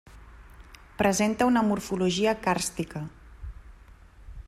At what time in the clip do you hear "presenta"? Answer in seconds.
1.01-1.47